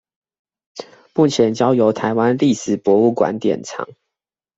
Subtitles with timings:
[1.13, 3.87] 目前交由臺灣歷史博物館典藏